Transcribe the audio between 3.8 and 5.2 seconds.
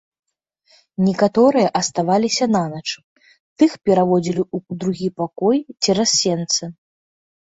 пераводзілі ў другі